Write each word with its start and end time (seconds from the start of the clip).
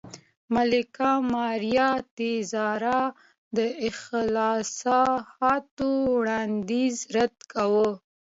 ملکه 0.53 1.09
ماریا 1.33 1.89
تېرازا 2.15 3.01
د 3.57 3.59
اصلاحاتو 3.87 5.89
وړاندیز 6.15 6.95
رد 7.15 7.35
کاوه. 7.51 7.89